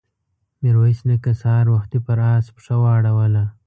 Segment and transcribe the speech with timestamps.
[0.61, 3.43] ميرويس نيکه سهار وختي پر آس پښه واړوله.